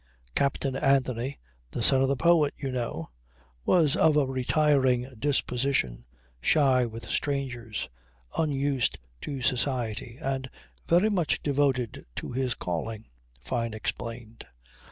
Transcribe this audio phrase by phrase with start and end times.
[0.33, 1.37] Captain Anthony
[1.69, 3.11] ("the son of the poet you know")
[3.67, 6.05] was of a retiring disposition,
[6.41, 7.87] shy with strangers,
[8.35, 10.49] unused to society and
[10.87, 13.09] very much devoted to his calling,
[13.39, 14.47] Fyne explained.